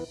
Toto 0.00 0.08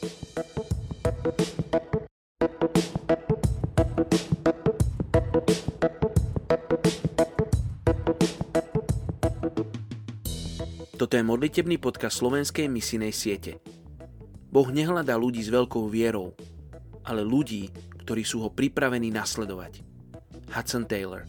je 11.17 11.25
modlitebný 11.25 11.81
podcast 11.81 12.21
slovenskej 12.21 12.69
misinej 12.69 13.09
siete. 13.17 13.57
Boh 14.53 14.69
nehľadá 14.69 15.17
ľudí 15.17 15.41
s 15.41 15.49
veľkou 15.49 15.89
vierou, 15.89 16.37
ale 17.01 17.25
ľudí, 17.25 17.73
ktorí 18.05 18.21
sú 18.21 18.45
ho 18.45 18.53
pripravení 18.53 19.09
nasledovať. 19.09 19.81
Hudson 20.53 20.85
Taylor 20.85 21.25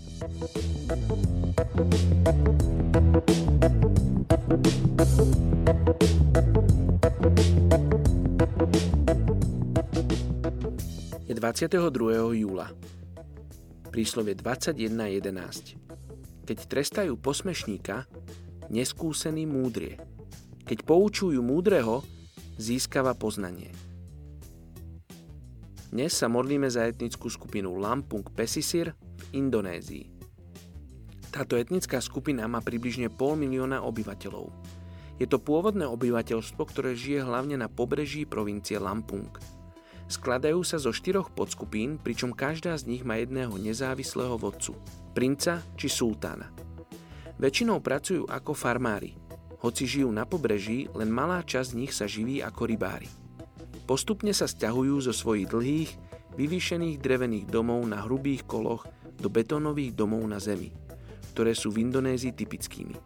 Je 6.00 6.19
22. 11.40 12.36
júla. 12.36 12.68
Príslovie 13.88 14.36
21.11. 14.36 16.44
Keď 16.44 16.58
trestajú 16.68 17.16
posmešníka, 17.16 18.04
neskúsený 18.68 19.48
múdrie. 19.48 19.96
Keď 20.68 20.84
poučujú 20.84 21.40
múdreho, 21.40 22.04
získava 22.60 23.16
poznanie. 23.16 23.72
Dnes 25.88 26.12
sa 26.12 26.28
modlíme 26.28 26.68
za 26.68 26.84
etnickú 26.84 27.32
skupinu 27.32 27.72
Lampung 27.80 28.28
Pesisir 28.36 28.92
v 28.92 29.40
Indonézii. 29.40 30.12
Táto 31.32 31.56
etnická 31.56 32.04
skupina 32.04 32.44
má 32.52 32.60
približne 32.60 33.08
pol 33.08 33.40
milióna 33.40 33.80
obyvateľov. 33.80 34.52
Je 35.16 35.24
to 35.24 35.40
pôvodné 35.40 35.88
obyvateľstvo, 35.88 36.60
ktoré 36.68 36.92
žije 36.92 37.24
hlavne 37.24 37.56
na 37.56 37.72
pobreží 37.72 38.28
provincie 38.28 38.76
Lampung. 38.76 39.32
Skladajú 40.10 40.66
sa 40.66 40.82
zo 40.82 40.90
štyroch 40.90 41.30
podskupín, 41.30 41.94
pričom 41.94 42.34
každá 42.34 42.74
z 42.74 42.90
nich 42.90 43.06
má 43.06 43.22
jedného 43.22 43.54
nezávislého 43.54 44.34
vodcu, 44.34 44.74
princa 45.14 45.62
či 45.78 45.86
sultána. 45.86 46.50
Väčšinou 47.38 47.78
pracujú 47.78 48.26
ako 48.26 48.50
farmári. 48.50 49.14
Hoci 49.62 49.86
žijú 49.86 50.10
na 50.10 50.26
pobreží, 50.26 50.90
len 50.98 51.14
malá 51.14 51.46
časť 51.46 51.68
z 51.70 51.78
nich 51.78 51.94
sa 51.94 52.10
živí 52.10 52.42
ako 52.42 52.62
rybári. 52.66 53.06
Postupne 53.86 54.34
sa 54.34 54.50
stiahujú 54.50 54.98
zo 54.98 55.14
svojich 55.14 55.46
dlhých, 55.46 55.90
vyvýšených 56.34 56.98
drevených 56.98 57.46
domov 57.46 57.86
na 57.86 58.02
hrubých 58.02 58.50
koloch 58.50 58.90
do 59.14 59.30
betónových 59.30 59.94
domov 59.94 60.26
na 60.26 60.42
zemi, 60.42 60.74
ktoré 61.38 61.54
sú 61.54 61.70
v 61.70 61.86
Indonézii 61.86 62.34
typickými. 62.34 62.98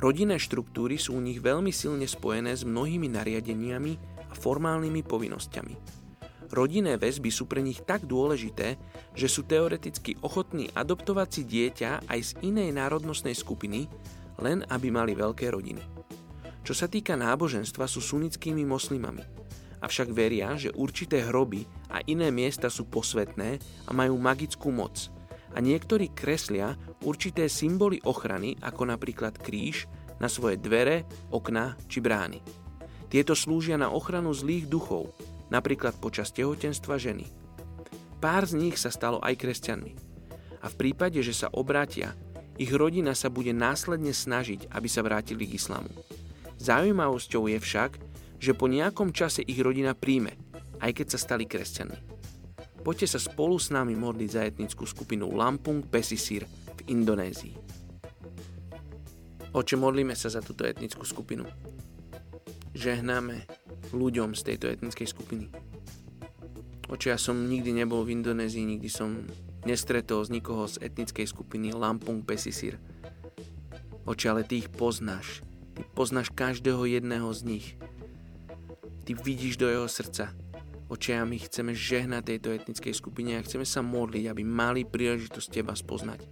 Rodinné 0.00 0.40
štruktúry 0.40 0.96
sú 0.96 1.16
u 1.16 1.20
nich 1.20 1.44
veľmi 1.44 1.68
silne 1.68 2.08
spojené 2.08 2.56
s 2.56 2.64
mnohými 2.64 3.12
nariadeniami 3.12 3.92
a 4.28 4.32
formálnymi 4.32 5.04
povinnosťami. 5.04 6.05
Rodinné 6.46 6.94
väzby 6.94 7.30
sú 7.34 7.50
pre 7.50 7.58
nich 7.58 7.82
tak 7.82 8.06
dôležité, 8.06 8.78
že 9.18 9.26
sú 9.26 9.42
teoreticky 9.42 10.14
ochotní 10.22 10.70
adoptovať 10.70 11.28
si 11.30 11.42
dieťa 11.42 12.06
aj 12.06 12.20
z 12.22 12.30
inej 12.46 12.70
národnostnej 12.70 13.34
skupiny, 13.34 13.90
len 14.38 14.62
aby 14.70 14.88
mali 14.94 15.18
veľké 15.18 15.50
rodiny. 15.50 15.82
Čo 16.66 16.74
sa 16.74 16.86
týka 16.90 17.14
náboženstva, 17.14 17.86
sú 17.86 18.02
sunnickými 18.02 18.66
moslimami. 18.66 19.22
Avšak 19.82 20.10
veria, 20.10 20.58
že 20.58 20.74
určité 20.74 21.22
hroby 21.22 21.62
a 21.94 22.02
iné 22.10 22.34
miesta 22.34 22.66
sú 22.66 22.90
posvetné 22.90 23.62
a 23.86 23.90
majú 23.94 24.18
magickú 24.18 24.74
moc. 24.74 25.10
A 25.54 25.62
niektorí 25.62 26.10
kreslia 26.10 26.74
určité 27.06 27.46
symboly 27.46 28.02
ochrany, 28.02 28.58
ako 28.60 28.82
napríklad 28.90 29.38
kríž, 29.38 29.86
na 30.18 30.26
svoje 30.26 30.58
dvere, 30.58 31.06
okna 31.30 31.76
či 31.86 32.02
brány. 32.02 32.40
Tieto 33.06 33.38
slúžia 33.38 33.78
na 33.78 33.92
ochranu 33.92 34.34
zlých 34.34 34.66
duchov, 34.66 35.14
napríklad 35.52 35.98
počas 35.98 36.32
tehotenstva 36.34 36.98
ženy. 36.98 37.28
Pár 38.18 38.48
z 38.48 38.56
nich 38.56 38.76
sa 38.80 38.88
stalo 38.88 39.20
aj 39.20 39.38
kresťanmi. 39.38 39.92
A 40.64 40.66
v 40.72 40.78
prípade, 40.78 41.20
že 41.22 41.36
sa 41.36 41.52
obrátia, 41.52 42.16
ich 42.56 42.72
rodina 42.72 43.12
sa 43.12 43.28
bude 43.28 43.52
následne 43.52 44.16
snažiť, 44.16 44.72
aby 44.72 44.88
sa 44.88 45.04
vrátili 45.04 45.44
k 45.44 45.60
islamu. 45.60 45.92
Zaujímavosťou 46.56 47.52
je 47.52 47.58
však, 47.60 47.90
že 48.40 48.56
po 48.56 48.66
nejakom 48.66 49.12
čase 49.12 49.44
ich 49.44 49.60
rodina 49.60 49.92
príjme, 49.92 50.34
aj 50.80 50.96
keď 50.96 51.06
sa 51.12 51.18
stali 51.20 51.44
kresťanmi. 51.44 52.16
Poďte 52.80 53.18
sa 53.18 53.20
spolu 53.20 53.60
s 53.60 53.68
nami 53.74 53.98
modliť 53.98 54.30
za 54.30 54.42
etnickú 54.46 54.86
skupinu 54.86 55.28
Lampung 55.34 55.84
Pesisir 55.84 56.46
v 56.48 56.80
Indonézii. 56.88 57.54
Oče, 59.52 59.74
modlíme 59.74 60.14
sa 60.14 60.28
za 60.28 60.44
túto 60.44 60.62
etnickú 60.68 61.02
skupinu. 61.02 61.48
Žehnáme 62.76 63.48
ľuďom 63.92 64.34
z 64.34 64.42
tejto 64.52 64.66
etnickej 64.70 65.08
skupiny. 65.08 65.46
Oče, 66.86 67.10
ja 67.10 67.18
som 67.18 67.50
nikdy 67.50 67.74
nebol 67.74 68.06
v 68.06 68.14
Indonézii, 68.14 68.62
nikdy 68.62 68.86
som 68.86 69.26
nestretol 69.66 70.22
z 70.22 70.38
nikoho 70.38 70.70
z 70.70 70.78
etnickej 70.86 71.26
skupiny 71.26 71.74
Lampung 71.74 72.22
Pesisir. 72.22 72.78
Oče, 74.06 74.30
ale 74.30 74.46
ty 74.46 74.62
ich 74.62 74.70
poznáš. 74.70 75.42
Ty 75.74 75.82
poznáš 75.98 76.30
každého 76.30 76.86
jedného 76.86 77.26
z 77.34 77.40
nich. 77.42 77.66
Ty 79.02 79.18
vidíš 79.18 79.58
do 79.58 79.66
jeho 79.66 79.90
srdca. 79.90 80.30
Oče, 80.86 81.18
a 81.18 81.26
my 81.26 81.42
chceme 81.42 81.74
žehnať 81.74 82.22
tejto 82.22 82.54
etnickej 82.54 82.94
skupine 82.94 83.34
a 83.34 83.42
chceme 83.42 83.66
sa 83.66 83.82
modliť, 83.82 84.30
aby 84.30 84.46
mali 84.46 84.86
príležitosť 84.86 85.48
teba 85.50 85.74
spoznať. 85.74 86.22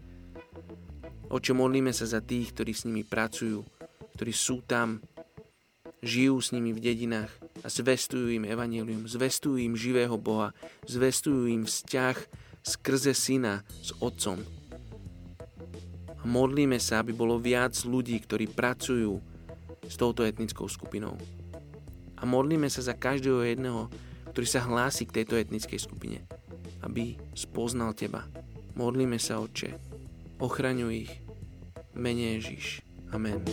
Oče, 1.35 1.51
modlíme 1.51 1.91
sa 1.91 2.07
za 2.07 2.23
tých, 2.23 2.55
ktorí 2.55 2.71
s 2.71 2.87
nimi 2.87 3.03
pracujú, 3.03 3.67
ktorí 4.15 4.31
sú 4.31 4.63
tam, 4.63 5.03
žijú 6.05 6.37
s 6.39 6.53
nimi 6.53 6.77
v 6.77 6.85
dedinách 6.85 7.33
a 7.65 7.73
zvestujú 7.73 8.29
im 8.37 8.45
evanelium, 8.45 9.09
zvestujú 9.09 9.57
im 9.57 9.75
živého 9.75 10.15
Boha, 10.21 10.53
zvestujú 10.85 11.49
im 11.49 11.65
vzťah 11.65 12.17
skrze 12.61 13.17
syna 13.17 13.65
s 13.81 13.97
otcom. 13.99 14.41
A 16.21 16.25
modlíme 16.25 16.77
sa, 16.81 17.01
aby 17.01 17.13
bolo 17.17 17.41
viac 17.41 17.73
ľudí, 17.85 18.17
ktorí 18.21 18.53
pracujú 18.53 19.21
s 19.85 19.95
touto 19.97 20.25
etnickou 20.25 20.69
skupinou. 20.69 21.17
A 22.17 22.25
modlíme 22.25 22.69
sa 22.73 22.81
za 22.81 22.97
každého 22.97 23.45
jedného, 23.45 23.93
ktorý 24.33 24.47
sa 24.49 24.65
hlási 24.65 25.05
k 25.05 25.21
tejto 25.21 25.37
etnickej 25.37 25.81
skupine, 25.81 26.25
aby 26.81 27.21
spoznal 27.37 27.93
Teba. 27.93 28.25
Modlíme 28.75 29.21
sa, 29.21 29.41
Otče, 29.41 29.77
ochraňuj 30.41 31.07
ich, 31.07 31.13
mene 31.93 32.41
Ježiš. 32.41 32.94
Amen. 33.15 33.45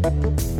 Thank 0.00 0.40
you. 0.40 0.57